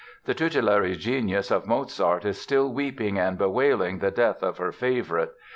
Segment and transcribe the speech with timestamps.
[0.25, 5.33] The tutelary genius of Mozart is still weeping and bewailing the death of her favorite.